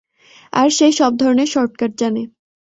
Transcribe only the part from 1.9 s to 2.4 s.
জানে।